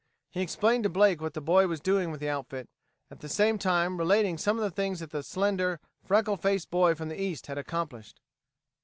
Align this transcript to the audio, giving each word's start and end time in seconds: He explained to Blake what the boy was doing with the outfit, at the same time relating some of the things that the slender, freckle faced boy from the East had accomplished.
He 0.31 0.41
explained 0.41 0.81
to 0.85 0.89
Blake 0.89 1.21
what 1.21 1.35
the 1.35 1.41
boy 1.41 1.67
was 1.67 1.79
doing 1.79 2.09
with 2.09 2.19
the 2.19 2.27
outfit, 2.27 2.67
at 3.11 3.19
the 3.19 3.29
same 3.29 3.59
time 3.59 3.97
relating 3.99 4.35
some 4.35 4.57
of 4.57 4.63
the 4.63 4.71
things 4.71 4.99
that 4.99 5.11
the 5.11 5.21
slender, 5.21 5.79
freckle 6.03 6.37
faced 6.37 6.71
boy 6.71 6.95
from 6.95 7.09
the 7.09 7.21
East 7.21 7.45
had 7.45 7.59
accomplished. 7.59 8.19